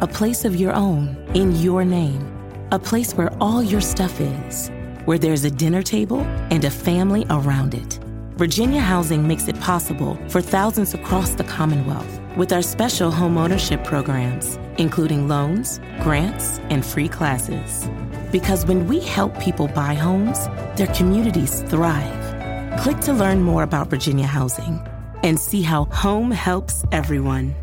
[0.00, 2.30] a place of your own in your name.
[2.72, 4.70] A place where all your stuff is.
[5.04, 8.00] Where there's a dinner table and a family around it.
[8.36, 14.58] Virginia Housing makes it possible for thousands across the Commonwealth with our special homeownership programs,
[14.78, 17.88] including loans, grants, and free classes.
[18.32, 22.80] Because when we help people buy homes, their communities thrive.
[22.80, 24.84] Click to learn more about Virginia Housing
[25.22, 27.54] and see how home helps everyone.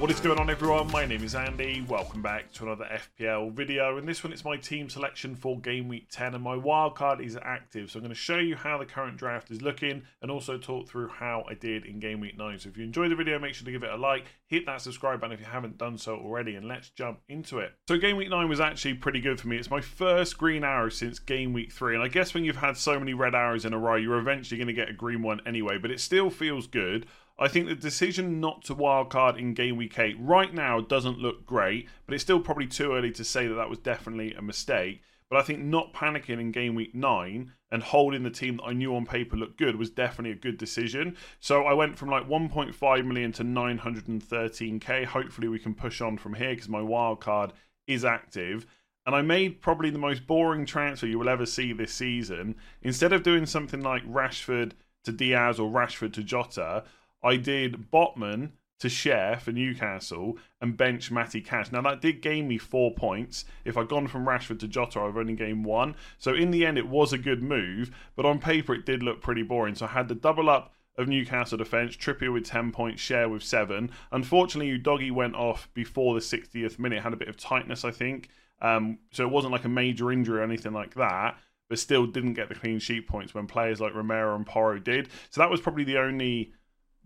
[0.00, 0.90] What is going on everyone?
[0.90, 1.84] My name is Andy.
[1.86, 2.88] Welcome back to another
[3.20, 3.98] FPL video.
[3.98, 7.36] In this one it's my team selection for game week 10 and my wildcard is
[7.42, 7.90] active.
[7.90, 10.88] So I'm going to show you how the current draft is looking and also talk
[10.88, 12.60] through how I did in game week 9.
[12.60, 14.80] So if you enjoyed the video make sure to give it a like, hit that
[14.80, 17.74] subscribe button if you haven't done so already and let's jump into it.
[17.86, 19.58] So game week 9 was actually pretty good for me.
[19.58, 22.78] It's my first green arrow since game week 3 and I guess when you've had
[22.78, 25.42] so many red arrows in a row you're eventually going to get a green one
[25.44, 27.04] anyway but it still feels good.
[27.42, 31.46] I think the decision not to wildcard in game week 8 right now doesn't look
[31.46, 35.00] great, but it's still probably too early to say that that was definitely a mistake.
[35.30, 38.74] But I think not panicking in game week 9 and holding the team that I
[38.74, 41.16] knew on paper looked good was definitely a good decision.
[41.38, 45.06] So I went from like 1.5 million to 913k.
[45.06, 47.52] Hopefully we can push on from here because my wildcard
[47.86, 48.66] is active.
[49.06, 52.56] And I made probably the most boring transfer you will ever see this season.
[52.82, 54.72] Instead of doing something like Rashford
[55.04, 56.84] to Diaz or Rashford to Jota,
[57.22, 61.70] I did Botman to Schär for Newcastle and bench Matty Cash.
[61.70, 63.44] Now that did gain me four points.
[63.64, 65.94] If I'd gone from Rashford to Jota, I've only gained one.
[66.18, 69.20] So in the end, it was a good move, but on paper, it did look
[69.20, 69.74] pretty boring.
[69.74, 73.42] So I had the double up of Newcastle defence, Trippier with 10 points, Schär with
[73.42, 73.90] 7.
[74.12, 78.28] Unfortunately, Doggy went off before the 60th minute, had a bit of tightness, I think.
[78.62, 81.38] Um, so it wasn't like a major injury or anything like that,
[81.68, 85.08] but still didn't get the clean sheet points when players like Romero and Porro did.
[85.30, 86.52] So that was probably the only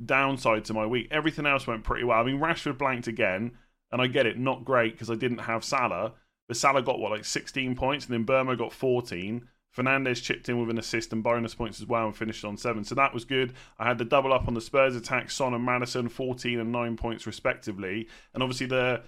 [0.04, 1.08] downside to my week.
[1.10, 2.20] Everything else went pretty well.
[2.20, 3.52] I mean, Rashford blanked again,
[3.92, 6.12] and I get it, not great because I didn't have Salah.
[6.46, 9.48] But Salah got what, like 16 points, and then Burma got 14.
[9.76, 12.84] Fernandes chipped in with an assist and bonus points as well and finished on seven.
[12.84, 13.54] So that was good.
[13.78, 16.96] I had the double up on the Spurs attack, Son and Maddison, 14 and 9
[16.96, 18.06] points respectively.
[18.32, 19.02] And obviously, the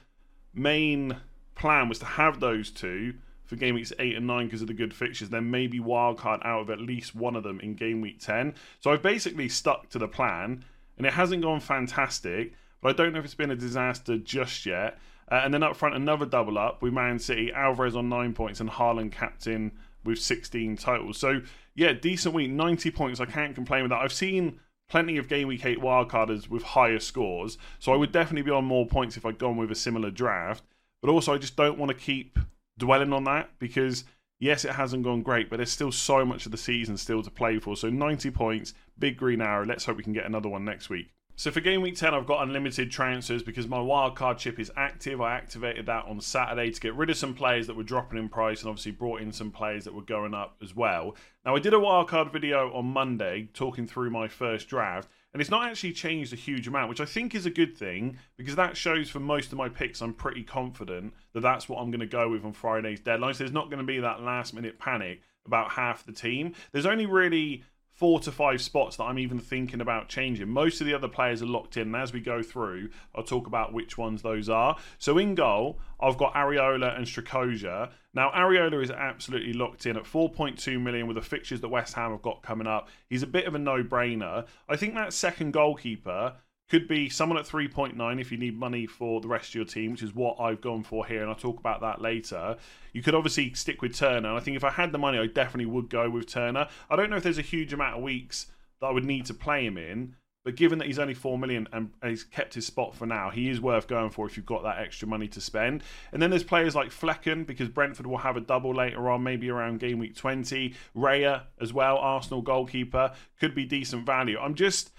[0.52, 1.18] main
[1.54, 3.14] plan was to have those two
[3.44, 6.62] for game weeks 8 and 9 because of the good fixtures, then maybe wildcard out
[6.62, 8.54] of at least one of them in game week 10.
[8.80, 10.64] So I've basically stuck to the plan
[10.96, 14.66] and it hasn't gone fantastic, but I don't know if it's been a disaster just
[14.66, 14.98] yet.
[15.30, 18.60] Uh, and then up front, another double up with Man City, Alvarez on nine points,
[18.60, 19.72] and Haaland captain
[20.04, 21.18] with 16 totals.
[21.18, 21.42] So,
[21.74, 23.20] yeah, decent week, 90 points.
[23.20, 24.00] I can't complain with that.
[24.00, 28.42] I've seen plenty of game week 8 wildcarders with higher scores, so I would definitely
[28.42, 30.62] be on more points if I'd gone with a similar draft.
[31.02, 32.38] But also, I just don't want to keep
[32.78, 34.04] dwelling on that because
[34.38, 37.30] yes, it hasn't gone great, but there's still so much of the season still to
[37.30, 37.76] play for.
[37.76, 39.64] So 90 points, big green arrow.
[39.64, 41.10] Let's hope we can get another one next week.
[41.38, 45.20] So for game week 10, I've got unlimited transfers because my wildcard chip is active.
[45.20, 48.30] I activated that on Saturday to get rid of some players that were dropping in
[48.30, 51.14] price and obviously brought in some players that were going up as well.
[51.44, 55.50] Now, I did a wildcard video on Monday talking through my first draft, and it's
[55.50, 58.74] not actually changed a huge amount, which I think is a good thing because that
[58.74, 62.06] shows for most of my picks I'm pretty confident that that's what I'm going to
[62.06, 63.34] go with on Friday's deadline.
[63.34, 66.54] So there's not going to be that last minute panic about half the team.
[66.72, 70.48] There's only really four to five spots that I'm even thinking about changing.
[70.48, 73.46] Most of the other players are locked in, and as we go through, I'll talk
[73.46, 74.78] about which ones those are.
[74.96, 77.90] So in goal, I've got Areola and Strakosha.
[78.16, 82.12] Now, Areola is absolutely locked in at 4.2 million with the fixtures that West Ham
[82.12, 82.88] have got coming up.
[83.10, 84.46] He's a bit of a no-brainer.
[84.70, 86.32] I think that second goalkeeper
[86.70, 89.90] could be someone at 3.9 if you need money for the rest of your team,
[89.90, 92.56] which is what I've gone for here, and I'll talk about that later.
[92.94, 95.26] You could obviously stick with Turner, and I think if I had the money, I
[95.26, 96.68] definitely would go with Turner.
[96.88, 98.46] I don't know if there's a huge amount of weeks
[98.80, 100.16] that I would need to play him in,
[100.46, 103.50] But given that he's only four million and he's kept his spot for now, he
[103.50, 105.82] is worth going for if you've got that extra money to spend.
[106.12, 109.50] And then there's players like Flekken because Brentford will have a double later on, maybe
[109.50, 110.72] around game week 20.
[110.96, 113.10] Raya as well, Arsenal goalkeeper,
[113.40, 114.38] could be decent value.
[114.38, 114.92] I'm just.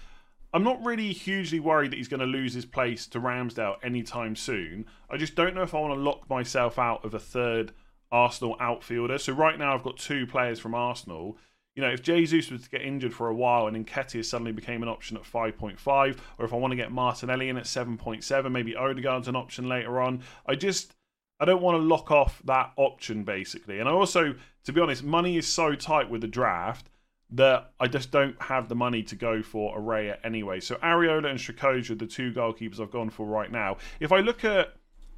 [0.52, 4.36] I'm not really hugely worried that he's going to lose his place to Ramsdale anytime
[4.36, 4.84] soon.
[5.10, 7.72] I just don't know if I want to lock myself out of a third
[8.12, 9.16] Arsenal outfielder.
[9.16, 11.38] So right now I've got two players from Arsenal
[11.78, 14.82] you know, if Jesus was to get injured for a while and Nketiah suddenly became
[14.82, 18.74] an option at 5.5, or if I want to get Martinelli in at 7.7, maybe
[18.74, 20.96] Odegaard's an option later on, I just
[21.38, 23.78] I don't want to lock off that option basically.
[23.78, 24.34] And I also,
[24.64, 26.90] to be honest, money is so tight with the draft
[27.30, 30.58] that I just don't have the money to go for Raya anyway.
[30.58, 33.76] So Areola and are the two goalkeepers I've gone for right now.
[34.00, 34.74] If I look at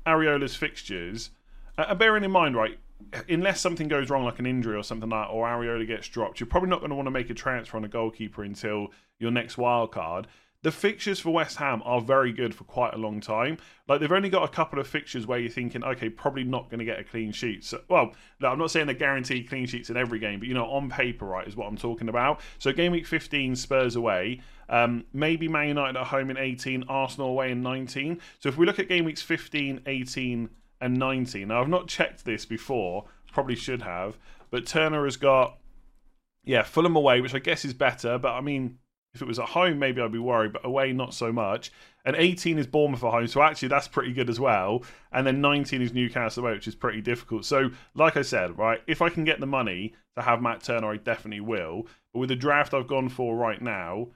[0.06, 1.30] Areola's fixtures,
[1.78, 2.78] uh, bearing in mind, right,
[3.28, 6.46] unless something goes wrong, like an injury or something like or Areola gets dropped, you're
[6.46, 8.88] probably not going to want to make a transfer on a goalkeeper until
[9.18, 10.26] your next wild card.
[10.62, 13.56] The fixtures for West Ham are very good for quite a long time.
[13.88, 16.80] Like they've only got a couple of fixtures where you're thinking, okay, probably not going
[16.80, 17.64] to get a clean sheet.
[17.64, 20.54] So, well, no, I'm not saying they guarantee clean sheets in every game, but you
[20.54, 22.40] know, on paper, right, is what I'm talking about.
[22.58, 24.42] So game week 15, Spurs away.
[24.68, 28.20] Um, maybe Man United at home in 18, Arsenal away in 19.
[28.38, 30.50] So if we look at game weeks 15, 18,
[30.80, 31.44] and 90.
[31.44, 34.16] Now, I've not checked this before, probably should have,
[34.50, 35.58] but Turner has got,
[36.44, 38.78] yeah, Fulham away, which I guess is better, but I mean,
[39.14, 41.72] if it was at home, maybe I'd be worried, but away, not so much.
[42.04, 44.84] And 18 is Bournemouth at home, so actually that's pretty good as well.
[45.12, 47.44] And then 19 is Newcastle away, which is pretty difficult.
[47.44, 50.92] So, like I said, right, if I can get the money to have Matt Turner,
[50.92, 51.88] I definitely will.
[52.12, 54.08] But with the draft I've gone for right now,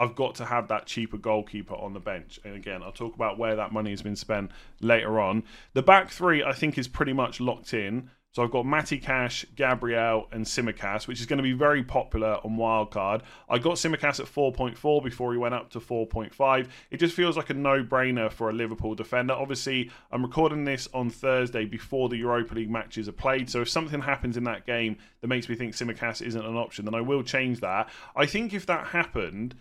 [0.00, 2.40] I've got to have that cheaper goalkeeper on the bench.
[2.42, 4.50] And again, I'll talk about where that money has been spent
[4.80, 5.44] later on.
[5.74, 8.10] The back three, I think, is pretty much locked in.
[8.32, 12.38] So I've got Matty Cash, Gabriel, and Tsimikas, which is going to be very popular
[12.44, 13.22] on wildcard.
[13.48, 16.68] I got Tsimikas at 4.4 before he went up to 4.5.
[16.92, 19.34] It just feels like a no-brainer for a Liverpool defender.
[19.34, 23.50] Obviously, I'm recording this on Thursday before the Europa League matches are played.
[23.50, 26.84] So if something happens in that game that makes me think Tsimikas isn't an option,
[26.84, 27.90] then I will change that.
[28.14, 29.56] I think if that happened,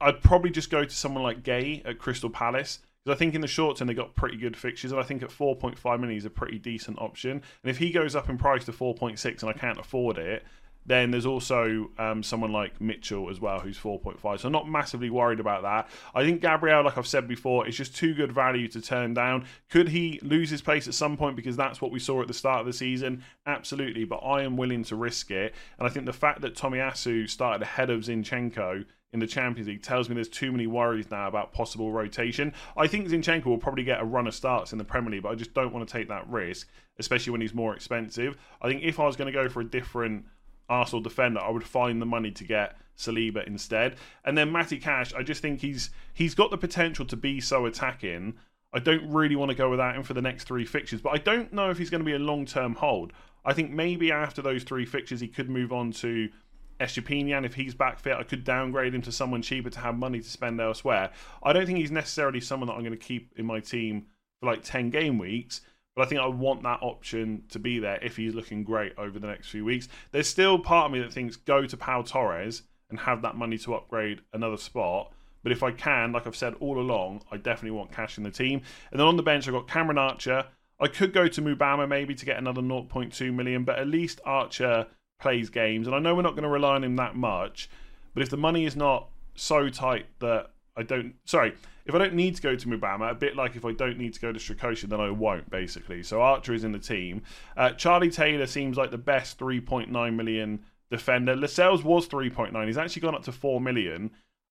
[0.00, 3.40] I'd probably just go to someone like Guéhi at Crystal Palace because I think in
[3.40, 6.24] the short term they got pretty good fixtures, and I think at 4.5 million is
[6.24, 7.30] a pretty decent option.
[7.32, 10.42] And if he goes up in price to 4.6 and I can't afford it,
[10.86, 14.40] then there's also um, someone like Mitchell as well, who's 4.5.
[14.40, 15.88] So I'm not massively worried about that.
[16.14, 19.46] I think Gabriel, like I've said before, is just too good value to turn down.
[19.70, 22.34] Could he lose his place at some point because that's what we saw at the
[22.34, 23.24] start of the season?
[23.46, 25.54] Absolutely, but I am willing to risk it.
[25.78, 28.84] And I think the fact that Tomiyasu started ahead of Zinchenko
[29.14, 32.52] in the Champions League tells me there's too many worries now about possible rotation.
[32.76, 35.30] I think Zinchenko will probably get a run of starts in the Premier League, but
[35.30, 36.68] I just don't want to take that risk,
[36.98, 38.36] especially when he's more expensive.
[38.60, 40.24] I think if I was going to go for a different
[40.68, 43.94] Arsenal defender, I would find the money to get Saliba instead.
[44.24, 47.66] And then Matty Cash, I just think he's he's got the potential to be so
[47.66, 48.34] attacking.
[48.72, 51.18] I don't really want to go without him for the next three fixtures, but I
[51.18, 53.12] don't know if he's going to be a long term hold.
[53.44, 56.30] I think maybe after those three fixtures, he could move on to
[56.80, 60.20] Estupiñán, if he's back fit, I could downgrade him to someone cheaper to have money
[60.20, 61.10] to spend elsewhere.
[61.42, 64.06] I don't think he's necessarily someone that I'm going to keep in my team
[64.40, 65.60] for like 10 game weeks,
[65.94, 69.18] but I think I want that option to be there if he's looking great over
[69.18, 69.88] the next few weeks.
[70.10, 73.58] There's still part of me that thinks go to Pau Torres and have that money
[73.58, 75.12] to upgrade another spot.
[75.42, 78.30] But if I can, like I've said all along, I definitely want Cash in the
[78.30, 78.62] team.
[78.90, 80.46] And then on the bench, I've got Cameron Archer.
[80.80, 84.86] I could go to Mubama maybe to get another 0.2 million, but at least Archer
[85.24, 87.70] plays games, and I know we're not going to rely on him that much.
[88.12, 91.54] But if the money is not so tight that I don't, sorry,
[91.86, 94.12] if I don't need to go to Mubama, a bit like if I don't need
[94.12, 96.02] to go to Strakosha, then I won't basically.
[96.02, 97.22] So Archer is in the team.
[97.56, 101.34] Uh, Charlie Taylor seems like the best 3.9 million defender.
[101.34, 102.66] Lascelles was 3.9.
[102.66, 104.10] He's actually gone up to 4 million.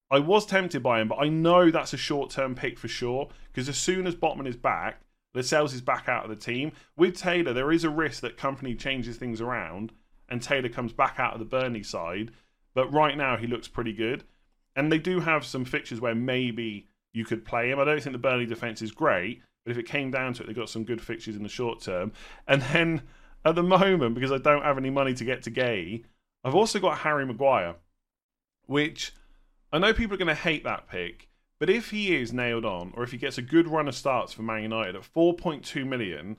[0.09, 3.29] I was tempted by him, but I know that's a short term pick for sure.
[3.51, 5.01] Because as soon as Botman is back,
[5.35, 6.71] Lascelles is back out of the team.
[6.97, 9.91] With Taylor, there is a risk that Kompany changes things around
[10.33, 12.31] and Taylor comes back out of the Burnley side.
[12.73, 14.23] But right now he looks pretty good.
[14.75, 17.79] And they do have some fixtures where maybe you could play him.
[17.79, 20.47] I don't think the Burnley defence is great, but if it came down to it,
[20.47, 22.13] they've got some good fixtures in the short term.
[22.47, 23.03] And then
[23.45, 26.03] at the moment, because I don't have any money to get to Guéhi,
[26.43, 27.75] I've also got Harry Maguire,
[28.65, 29.13] which
[29.71, 32.91] I know people are going to hate that pick, but if he is nailed on,
[32.95, 36.37] or if he gets a good run of starts for Man United at 4.2 million,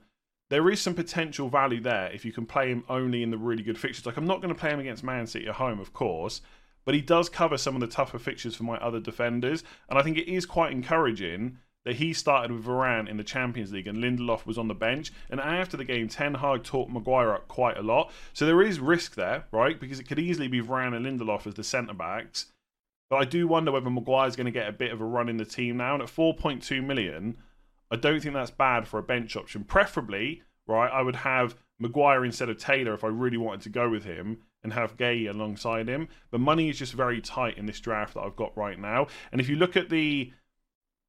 [0.49, 3.63] there is some potential value there if you can play him only in the really
[3.63, 4.05] good fixtures.
[4.05, 6.41] Like I'm not going to play him against Man City at home, of course,
[6.85, 10.03] but he does cover some of the tougher fixtures for my other defenders, and I
[10.03, 13.99] think it is quite encouraging that he started with Varane in the Champions League and
[13.99, 15.13] Lindelof was on the bench.
[15.29, 18.11] And after the game, Ten Hag taught Maguire up quite a lot.
[18.33, 19.79] So there is risk there, right?
[19.79, 22.47] Because it could easily be Varane and Lindelof as the centre backs.
[23.09, 25.37] But I do wonder whether Maguire's going to get a bit of a run in
[25.37, 25.93] the team now.
[25.93, 27.37] And at 4.2 million,
[27.91, 29.63] I don't think that's bad for a bench option.
[29.63, 33.89] Preferably, right, I would have Maguire instead of Taylor if I really wanted to go
[33.89, 36.07] with him and have Guéhi alongside him.
[36.31, 39.07] But money is just very tight in this draft that I've got right now.
[39.31, 40.31] And if you look at the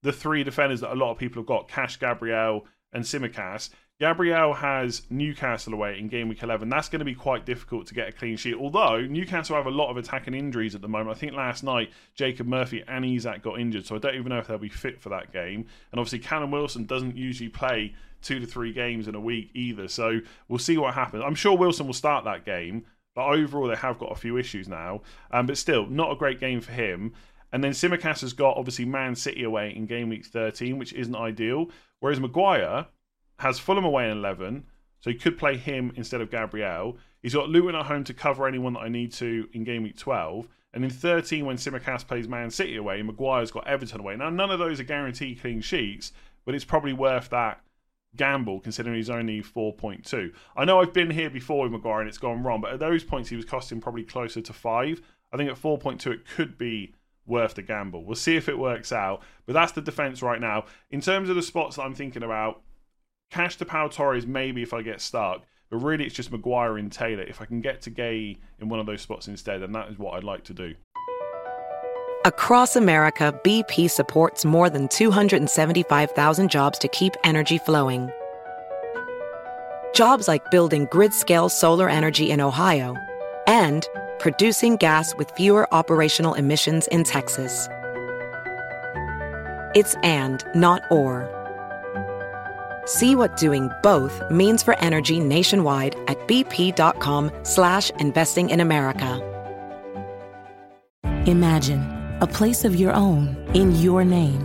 [0.03, 4.53] the three defenders that a lot of people have got, Cash, Gabriel, and Tsimikas, Gabriel
[4.53, 6.69] has Newcastle away in game week 11.
[6.69, 8.55] That's going to be quite difficult to get a clean sheet.
[8.55, 11.17] Although Newcastle have a lot of attacking injuries at the moment.
[11.17, 14.39] I think last night Jacob Murphy and Isak got injured, so I don't even know
[14.39, 15.67] if they'll be fit for that game.
[15.93, 19.89] And obviously, Callum Wilson doesn't usually play two to three games in a week either.
[19.89, 21.23] So we'll see what happens.
[21.25, 22.85] I'm sure Wilson will start that game,
[23.15, 25.01] but overall they have got a few issues now.
[25.31, 27.15] Um, but still, not a great game for him.
[27.51, 31.17] And then Tsimikas has got obviously Man City away in game week 13, which isn't
[31.17, 31.71] ideal.
[32.01, 32.89] Whereas Maguire
[33.39, 34.65] has Fulham away in 11,
[35.01, 36.97] so he could play him instead of Gabriel.
[37.23, 39.97] He's got Luton at home to cover anyone that I need to in game week
[39.97, 40.49] 12.
[40.73, 44.17] And in 13, when Tsimikas plays Man City away, Maguire's got Everton away.
[44.17, 46.13] Now, none of those are guaranteed clean sheets,
[46.45, 47.61] but it's probably worth that
[48.17, 50.33] gamble considering he's only 4.2.
[50.57, 53.05] I know I've been here before with Maguire and it's gone wrong, but at those
[53.05, 55.03] points he was costing probably closer to 5.
[55.33, 56.95] I think at 4.2 it could be
[57.27, 58.05] worth the gamble.
[58.05, 60.65] We'll see if it works out, but that's the defence right now.
[60.91, 62.63] In terms of the spots that I'm thinking about,
[63.31, 66.91] Cash to Pau Torres maybe if I get stuck, but really it's just Maguire and
[66.91, 67.23] Taylor.
[67.23, 69.99] If I can get to Guéhi in one of those spots instead, then that is
[69.99, 70.75] what I'd like to do.
[72.25, 78.11] Across America, BP supports more than 275,000 jobs to keep energy flowing.
[79.95, 82.97] Jobs like building grid-scale solar energy in Ohio
[83.47, 87.69] and producing gas with fewer operational emissions in Texas.
[89.75, 91.36] It's and, not or.
[92.87, 99.23] See what doing both means for energy nationwide at bp.com slash investing in America.
[101.27, 101.83] Imagine
[102.21, 104.41] a place of your own in your name.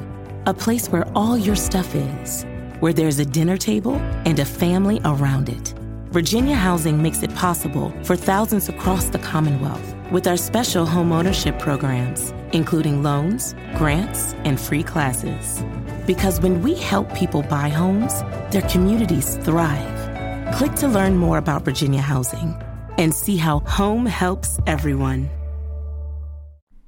[0.48, 2.44] A place where all your stuff is.
[2.80, 5.76] Where there's a dinner table and a family around it.
[6.10, 12.34] Virginia Housing makes it possible for thousands across the Commonwealth with our special homeownership programs,
[12.52, 15.64] including loans, grants, and free classes.
[16.06, 20.54] Because when we help people buy homes, their communities thrive.
[20.56, 22.56] Click to learn more about Virginia Housing
[22.98, 25.30] and see how home helps everyone.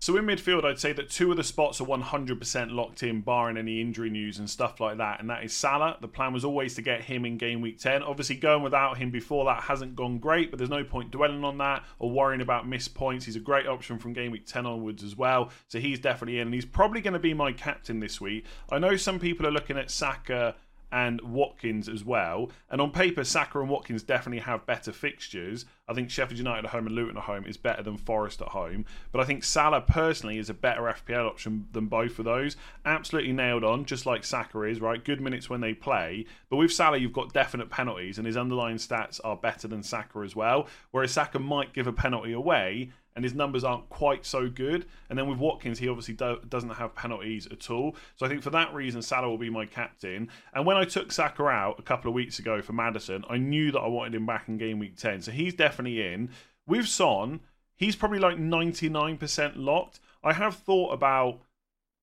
[0.04, 3.56] So in midfield, I'd say that two of the spots are 100% locked in, barring
[3.56, 5.22] any injury news and stuff like that.
[5.22, 5.96] And that is Salah.
[6.02, 8.04] The plan was always to get him in game week 10.
[8.04, 11.58] Obviously, going without him before that hasn't gone great, but there's no point dwelling on
[11.60, 13.24] that or worrying about missed points.
[13.24, 15.52] He's a great option from game week 10 onwards as well.
[15.70, 18.44] So he's definitely in, and he's probably going to be my captain this week.
[18.70, 20.56] I know some people are looking at Saka
[20.94, 22.52] and Watkins as well.
[22.70, 25.66] And on paper, Saka and Watkins definitely have better fixtures.
[25.88, 28.50] I think Sheffield United at home and Luton at home is better than Forest at
[28.50, 28.86] home.
[29.12, 32.56] But I think Salah personally is a better FPL option than both of those.
[32.86, 35.04] Absolutely nailed on, just like Saka is, right?
[35.04, 36.28] Good minutes when they play.
[36.50, 40.20] But with Salah, you've got definite penalties, and his underlying stats are better than Saka
[40.20, 40.68] as well.
[40.92, 44.86] Whereas Saka might give a penalty away and his numbers aren't quite so good.
[45.10, 47.96] And then with Watkins, he obviously do- doesn't have penalties at all.
[48.16, 50.30] So I think for that reason, Salah will be my captain.
[50.54, 53.72] And when I took Saka out a couple of weeks ago for Maddison, I knew
[53.72, 55.22] that I wanted him back in game week 10.
[55.22, 56.30] So he's definitely in.
[56.66, 57.42] With Son,
[57.76, 60.00] he's probably like 99% locked.
[60.24, 61.42] I have thought about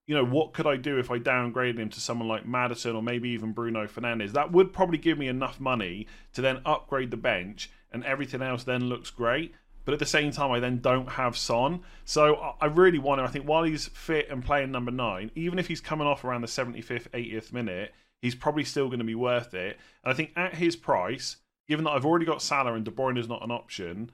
[0.06, 3.02] you know, what could I do if I downgraded him to someone like Maddison or
[3.02, 4.32] maybe even Bruno Fernandes?
[4.32, 8.64] That would probably give me enough money to then upgrade the bench and everything else
[8.64, 9.54] then looks great
[9.90, 11.80] but at the same time, I then don't have Son.
[12.04, 13.26] So I really want him.
[13.26, 16.42] I think while he's fit and playing number nine, even if he's coming off around
[16.42, 17.92] the 75th, 80th minute,
[18.22, 19.80] he's probably still going to be worth it.
[20.04, 23.18] And I think at his price, given that I've already got Salah and De Bruyne
[23.18, 24.12] is not an option,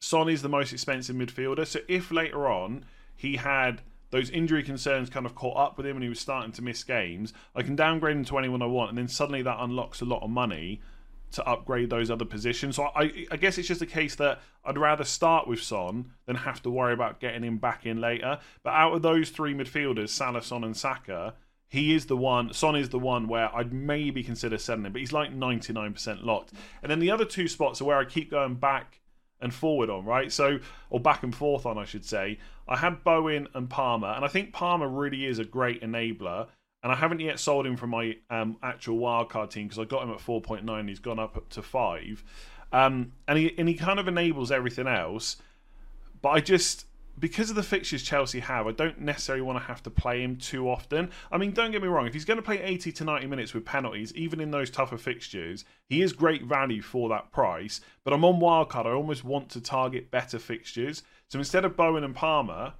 [0.00, 1.66] Son is the most expensive midfielder.
[1.66, 2.84] So if later on
[3.16, 6.52] he had those injury concerns kind of caught up with him and he was starting
[6.52, 9.58] to miss games, I can downgrade him to anyone I want, and then suddenly that
[9.58, 10.82] unlocks a lot of money
[11.32, 12.76] to upgrade those other positions.
[12.76, 16.36] So I, I guess it's just a case that I'd rather start with Son than
[16.36, 18.38] have to worry about getting him back in later.
[18.62, 21.34] But out of those three midfielders, Salah, Son, and Saka,
[21.68, 22.52] he is the one.
[22.52, 26.52] Son is the one where I'd maybe consider selling him, but he's like 99% locked.
[26.82, 29.00] And then the other two spots are where I keep going back
[29.40, 30.32] and forward on, right?
[30.32, 30.58] So,
[30.90, 32.38] or back and forth on, I should say.
[32.68, 36.48] I had Bowen and Palmer, and I think Palmer really is a great enabler
[36.86, 40.04] and I haven't yet sold him from my um, actual wildcard team because I got
[40.04, 40.88] him at 4.9.
[40.88, 42.22] He's gone up to five,
[42.72, 45.38] um, and he and he kind of enables everything else.
[46.22, 46.86] But I just
[47.18, 50.36] because of the fixtures Chelsea have, I don't necessarily want to have to play him
[50.36, 51.10] too often.
[51.32, 53.52] I mean, don't get me wrong, if he's going to play 80 to 90 minutes
[53.52, 57.80] with penalties, even in those tougher fixtures, he is great value for that price.
[58.04, 61.02] But I'm on wildcard, I almost want to target better fixtures.
[61.26, 62.74] So instead of Bowen and Palmer,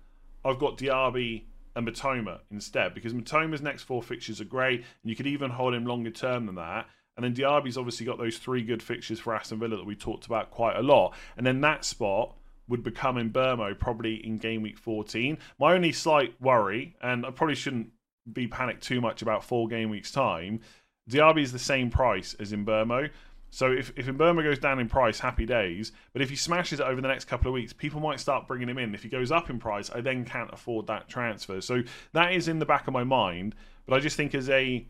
[0.44, 1.42] I've got Diaby
[1.76, 5.75] and Mitoma instead because Mitoma's next four fixtures are great, and you could even hold
[5.75, 6.87] him longer term than that.
[7.16, 10.26] And then Diaby's obviously got those three good fixtures for Aston Villa that we talked
[10.26, 11.14] about quite a lot.
[11.37, 12.35] And then that spot
[12.68, 15.38] would become in Mbeumo probably in game week 14.
[15.59, 17.90] My only slight worry, and I probably shouldn't
[18.30, 20.61] be panicked too much about four game weeks time,
[21.09, 23.11] Diaby is the same price as in Mbeumo.
[23.50, 25.93] So if, if Mbeumo goes down in price, happy days.
[26.12, 28.69] But if he smashes it over the next couple of weeks, people might start bringing
[28.69, 28.95] him in.
[28.95, 31.61] If he goes up in price, I then can't afford that transfer.
[31.61, 33.55] So that is in the back of my mind.
[33.87, 34.87] But I just think as a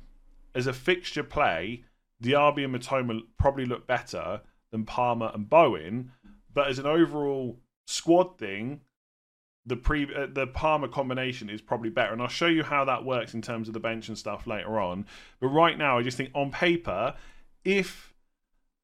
[0.55, 1.85] as a fixture play,
[2.23, 4.41] Diaby and Mitoma probably look better
[4.73, 6.13] than Palmer and Bowen.
[6.53, 8.81] But as an overall squad thing,
[9.67, 13.05] the pre uh, the Palmer combination is probably better, and I'll show you how that
[13.05, 15.07] works in terms of the bench and stuff later on.
[15.41, 17.15] But right now, I just think on paper,
[17.65, 18.15] if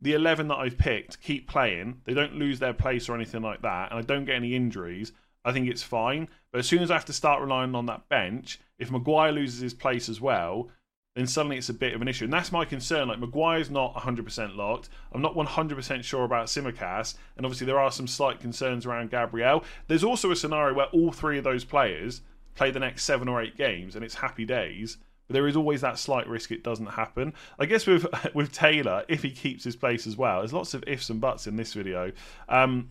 [0.02, 3.62] the 11 that I've picked keep playing, they don't lose their place or anything like
[3.62, 5.12] that, and I don't get any injuries,
[5.44, 6.28] I think it's fine.
[6.50, 9.60] But as soon as I have to start relying on that bench, if Maguire loses
[9.60, 10.70] his place as well,
[11.14, 12.24] then suddenly it's a bit of an issue.
[12.24, 13.08] And that's my concern.
[13.08, 14.88] Like, Maguire's not 100% locked.
[15.12, 17.16] I'm not 100% sure about Tsimikas.
[17.36, 19.62] And obviously, there are some slight concerns around Gabriel.
[19.88, 22.22] There's also a scenario where all three of those players
[22.54, 24.98] play the next seven or eight games and it's happy days.
[25.32, 27.34] There is always that slight risk it doesn't happen.
[27.58, 30.84] I guess with with Taylor, if he keeps his place as well, there's lots of
[30.86, 32.12] ifs and buts in this video.
[32.48, 32.90] Um,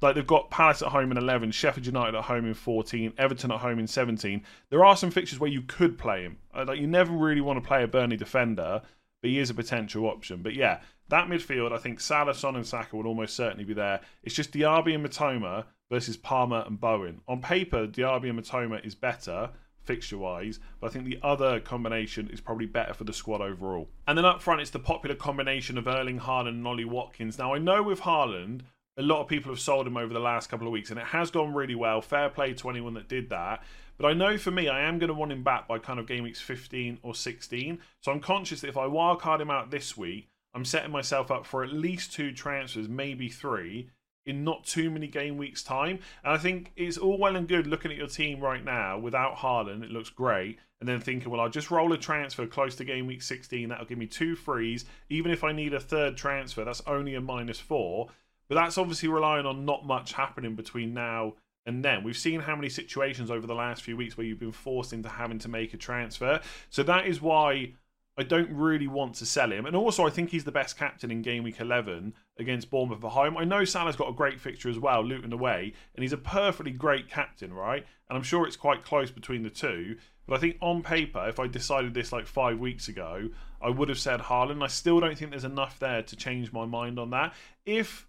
[0.00, 3.50] like they've got Palace at home in 11, Sheffield United at home in 14, Everton
[3.50, 4.44] at home in 17.
[4.70, 6.38] There are some fixtures where you could play him.
[6.54, 8.82] Uh, like you never really want to play a Burnley defender,
[9.20, 10.42] but he is a potential option.
[10.42, 14.00] But yeah, that midfield, I think Salah, Son, and Saka would almost certainly be there.
[14.22, 17.20] It's just Diaby and Mitoma versus Palmer and Bowen.
[17.26, 19.50] On paper, Diaby and Mitoma is better
[19.88, 23.88] fixture wise, but I think the other combination is probably better for the squad overall.
[24.06, 27.38] And then up front, it's the popular combination of Erling Haaland and Ollie Watkins.
[27.38, 28.60] Now, I know with Haaland,
[28.98, 31.06] a lot of people have sold him over the last couple of weeks, and it
[31.06, 32.02] has gone really well.
[32.02, 33.64] Fair play to anyone that did that.
[33.96, 36.06] But I know for me, I am going to want him back by kind of
[36.06, 37.78] game weeks 15 or 16.
[38.02, 41.46] So I'm conscious that if I wildcard him out this week, I'm setting myself up
[41.46, 43.88] for at least two transfers, maybe three,
[44.28, 45.98] in not too many game weeks' time.
[46.22, 49.36] And I think it's all well and good looking at your team right now without
[49.36, 50.58] Haaland, it looks great.
[50.80, 53.68] And then thinking, well, I'll just roll a transfer close to game week 16.
[53.68, 54.84] That'll give me two frees.
[55.08, 58.08] Even if I need a third transfer, that's only a minus four.
[58.48, 61.34] But that's obviously relying on not much happening between now
[61.66, 62.04] and then.
[62.04, 65.08] We've seen how many situations over the last few weeks where you've been forced into
[65.08, 66.40] having to make a transfer.
[66.70, 67.74] So that is why
[68.18, 69.64] I don't really want to sell him.
[69.64, 73.12] And also, I think he's the best captain in game week 11 against Bournemouth at
[73.12, 73.38] home.
[73.38, 76.72] I know Salah's got a great fixture as well, Luton away, and he's a perfectly
[76.72, 77.86] great captain, right?
[78.08, 79.98] And I'm sure it's quite close between the two.
[80.26, 83.28] But I think on paper, if I decided this like five weeks ago,
[83.62, 84.64] I would have said Haaland.
[84.64, 87.34] I still don't think there's enough there to change my mind on that.
[87.64, 88.08] If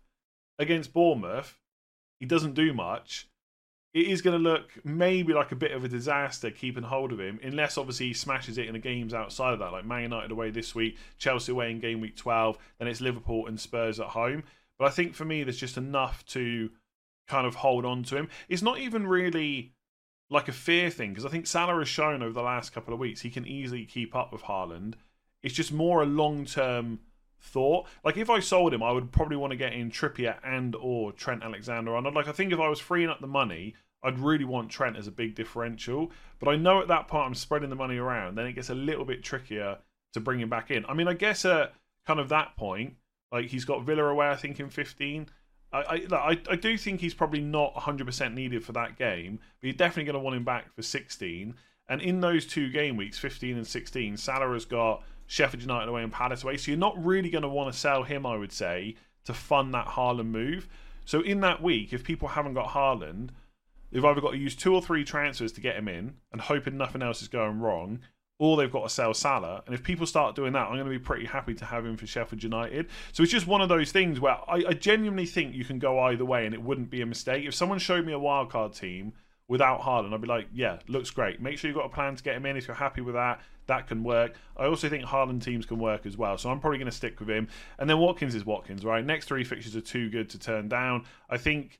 [0.58, 1.60] against Bournemouth,
[2.20, 3.29] he doesn't do much.
[3.94, 7.20] It is going to look maybe like a bit of a disaster keeping hold of
[7.20, 10.32] him, unless obviously he smashes it in the games outside of that, like Man United
[10.32, 14.08] away this week, Chelsea away in game week 12, then it's Liverpool and Spurs at
[14.08, 14.44] home.
[14.78, 16.70] But I think for me, there's just enough to
[17.28, 18.30] kind of hold on to him.
[18.48, 19.74] It's not even really
[20.30, 23.00] like a fear thing, because I think Salah has shown over the last couple of
[23.00, 24.94] weeks he can easily keep up with Haaland.
[25.42, 27.00] It's just more a long term
[27.42, 27.88] thought.
[28.04, 31.12] Like if I sold him, I would probably want to get in Trippier and or
[31.12, 32.14] Trent Alexander-Arnold.
[32.14, 35.08] Like I think if I was freeing up the money, I'd really want Trent as
[35.08, 36.12] a big differential.
[36.40, 38.76] But I know at that point I'm spreading the money around, then it gets a
[38.76, 39.78] little bit trickier
[40.14, 40.86] to bring him back in.
[40.88, 41.74] I mean, I guess at
[42.06, 42.96] kind of that point,
[43.32, 45.28] like he's got Villa away, I think in 15.
[45.72, 49.76] I, I, I do think he's probably not 100% needed for that game, but you're
[49.76, 51.54] definitely going to want him back for 16.
[51.88, 56.02] And in those two game weeks, 15 and 16, Salah has got Sheffield United away
[56.02, 56.58] and Palace away.
[56.58, 59.76] So you're not really going to want to sell him, I would say, to fund
[59.76, 60.68] that Haaland move.
[61.06, 63.30] So in that week, if people haven't got Haaland,
[63.92, 66.78] they've either got to use two or three transfers to get him in and hoping
[66.78, 68.00] nothing else is going wrong,
[68.40, 69.62] or they've got to sell Salah.
[69.68, 71.96] And if people start doing that, I'm going to be pretty happy to have him
[71.96, 72.90] for Sheffield United.
[73.12, 76.00] So it's just one of those things where I, I genuinely think you can go
[76.00, 77.46] either way and it wouldn't be a mistake.
[77.46, 79.14] If someone showed me a wildcard team
[79.50, 81.42] without Haaland, I'd be like, yeah, looks great.
[81.42, 82.56] Make sure you've got a plan to get him in.
[82.56, 84.36] If you're happy with that, that can work.
[84.56, 87.20] I also think Haaland teams can work as well, so I'm probably going to stick
[87.20, 87.50] with him.
[87.80, 89.04] And then Watkins is Watkins, right?
[89.04, 91.06] Next three fixtures are too good to turn down.
[91.30, 91.80] I think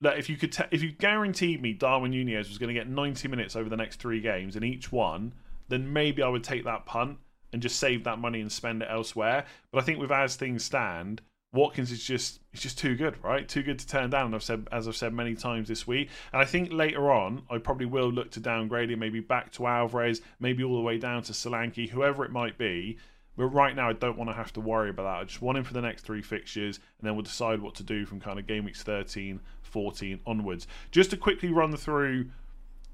[0.00, 3.28] that if you could, if you guaranteed me Darwin Nunez was going to get 90
[3.28, 5.32] minutes over the next three games in each one,
[5.68, 7.18] then maybe I would take that punt
[7.52, 9.46] and just save that money and spend it elsewhere.
[9.70, 13.48] But I think with as things stand, Watkins is just he's just too good, right?
[13.48, 14.34] Too good to turn down.
[14.34, 16.10] I've said as I've said many times this week.
[16.32, 19.66] And I think later on I probably will look to downgrade him, maybe back to
[19.66, 22.98] Alvarez, maybe all the way down to Solanke, whoever it might be.
[23.36, 25.20] But right now I don't want to have to worry about that.
[25.20, 27.82] I just want him for the next three fixtures and then we'll decide what to
[27.82, 30.66] do from kind of game weeks 13, 14 onwards.
[30.90, 32.30] Just to quickly run through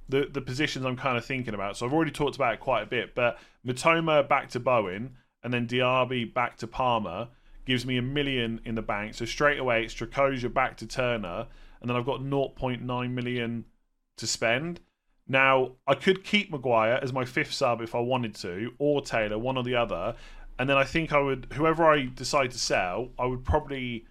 [0.09, 1.77] the, the positions I'm kind of thinking about.
[1.77, 5.53] So I've already talked about it quite a bit, but Mitoma back to Bowen and
[5.53, 7.29] then Diaby back to Palmer
[7.65, 9.15] gives me a million in the bank.
[9.15, 11.47] So straight away it's Strakosha back to Turner,
[11.81, 13.65] and then I've got 0.9 million
[14.17, 14.81] to spend.
[15.29, 19.39] Now I could keep Maguire as my fifth sub if I wanted to, or Taylor,
[19.39, 20.15] one or the other.
[20.59, 24.07] And then I think I would, whoever I decide to sell, I would probably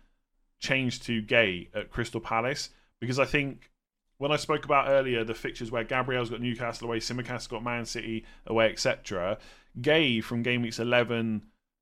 [0.59, 3.71] change to Guéhi at Crystal Palace because I think
[4.17, 7.85] when I spoke about earlier the fixtures where Gabriel's got Newcastle away, Tsimikas got Man
[7.85, 9.37] City away, etc.
[9.79, 11.41] Guéhi from game weeks 11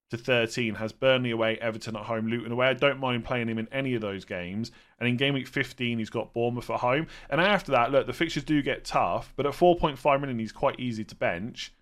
[0.10, 2.68] to 13 has Burnley away, Everton at home, Luton away.
[2.68, 4.72] I don't mind playing him in any of those games.
[5.00, 7.08] And in game week 15, he's got Bournemouth at home.
[7.30, 10.80] And after that, look, the fixtures do get tough, but at 4.5 million, he's quite
[10.80, 11.74] easy to bench.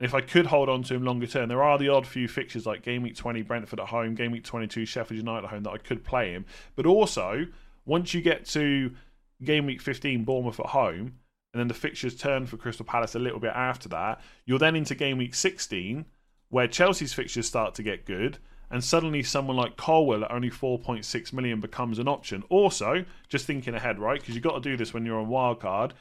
[0.00, 2.26] And if I could hold on to him longer term, there are the odd few
[2.26, 5.62] fixtures like game week 20, Brentford at home, game week 22, Sheffield United at home
[5.62, 6.46] that I could play him.
[6.74, 7.46] But also,
[7.84, 8.92] once you get to
[9.44, 11.18] game week 15, Bournemouth at home,
[11.52, 14.74] and then the fixtures turn for Crystal Palace a little bit after that, you're then
[14.74, 16.04] into game week 16
[16.50, 18.38] where Chelsea's fixtures start to get good,
[18.70, 22.44] and suddenly someone like Colwill at only 4.6 million becomes an option.
[22.50, 24.20] Also, just thinking ahead, right?
[24.20, 25.92] Because you've got to do this when you're on wildcard.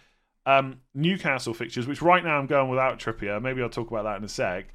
[0.45, 3.41] Um, Newcastle fixtures, which right now I'm going without Trippier.
[3.41, 4.67] Maybe I'll talk about that in a sec.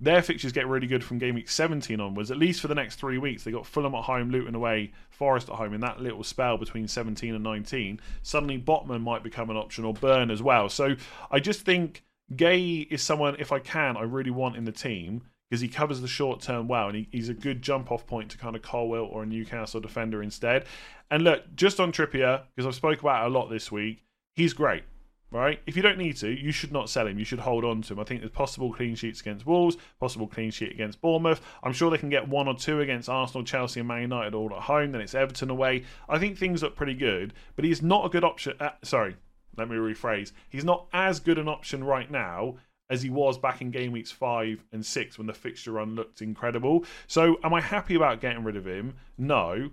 [0.00, 2.96] Their fixtures get really good from game week 17 onwards, at least for the next
[2.96, 3.42] three weeks.
[3.42, 6.86] They got Fulham at home, Luton away, Forest at home in that little spell between
[6.86, 8.00] 17 and 19.
[8.22, 10.68] Suddenly, Botman might become an option or Burn as well.
[10.68, 10.94] So
[11.30, 15.22] I just think Guéhi is someone, if I can, I really want in the team
[15.48, 18.30] because he covers the short term well and he, he's a good jump off point
[18.30, 20.66] to kind of Colwill or a Newcastle defender instead.
[21.10, 24.84] And look, just on Trippier, because I've spoke about a lot this week, he's great.
[25.30, 25.60] Right?
[25.66, 27.18] If you don't need to, you should not sell him.
[27.18, 28.00] You should hold on to him.
[28.00, 31.42] I think there's possible clean sheets against Wolves, possible clean sheet against Bournemouth.
[31.62, 34.50] I'm sure they can get one or two against Arsenal, Chelsea, and Man United all
[34.54, 34.92] at home.
[34.92, 35.84] Then it's Everton away.
[36.08, 38.54] I think things look pretty good, but he's not a good option.
[38.58, 39.16] Uh, sorry,
[39.58, 40.32] let me rephrase.
[40.48, 42.56] He's not as good an option right now
[42.90, 46.22] as he was back in game weeks five and six when the fixture run looked
[46.22, 46.84] incredible.
[47.06, 48.96] So, am I happy about getting rid of him?
[49.16, 49.70] No.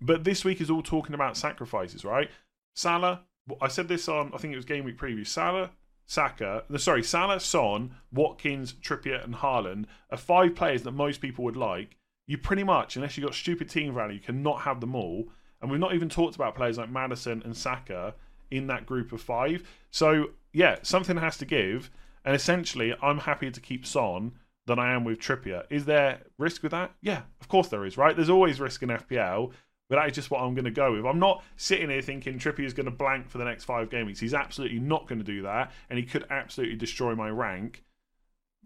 [0.00, 2.30] But this week is all talking about sacrifices, right?
[2.74, 3.22] Salah,
[3.60, 5.26] I said this on, I think it was game week preview.
[5.26, 5.70] Salah,
[6.04, 11.56] Saka, sorry, Salah, Son, Watkins, Trippier, and Haaland are five players that most people would
[11.56, 11.96] like.
[12.26, 15.28] You pretty much, unless you've got stupid team value, cannot have them all.
[15.60, 18.14] And we've not even talked about players like Maddison and Saka
[18.50, 19.62] in that group of five.
[19.90, 21.90] So yeah, something has to give.
[22.24, 24.32] And essentially, I'm happier to keep Son
[24.66, 25.64] than I am with Trippier.
[25.70, 26.92] Is there risk with that?
[27.00, 28.16] Yeah, of course there is, right?
[28.16, 29.52] There's always risk in FPL,
[29.88, 31.06] but that is just what I'm going to go with.
[31.06, 34.06] I'm not sitting here thinking Trippier is going to blank for the next five game
[34.06, 34.18] weeks.
[34.18, 37.84] He's absolutely not going to do that, and he could absolutely destroy my rank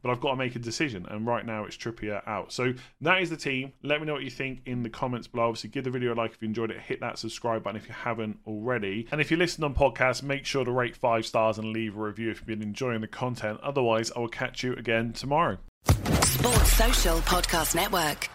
[0.03, 1.07] but I've got to make a decision.
[1.09, 2.53] And right now it's Trippier out.
[2.53, 3.73] So that is the team.
[3.83, 5.49] Let me know what you think in the comments below.
[5.49, 6.81] Obviously, give the video a like if you enjoyed it.
[6.81, 9.07] Hit that subscribe button if you haven't already.
[9.11, 12.01] And if you're listening on podcast, make sure to rate five stars and leave a
[12.01, 13.61] review if you've been enjoying the content.
[13.63, 15.59] Otherwise, I will catch you again tomorrow.
[16.23, 18.29] Sports Social Podcast Network.